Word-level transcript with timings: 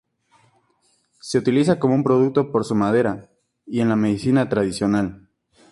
Se 1.19 1.37
utiliza 1.37 1.77
como 1.77 1.93
un 1.93 2.03
producto 2.03 2.51
por 2.51 2.65
su 2.65 2.73
madera 2.73 3.29
y 3.67 3.81
en 3.81 3.89
la 3.89 3.95
medicina 3.95 4.49
tradicional. 4.49 5.29